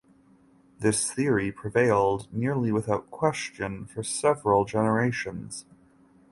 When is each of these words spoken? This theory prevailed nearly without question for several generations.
This 0.79 1.11
theory 1.13 1.51
prevailed 1.51 2.27
nearly 2.33 2.71
without 2.71 3.11
question 3.11 3.85
for 3.85 4.01
several 4.01 4.65
generations. 4.65 5.65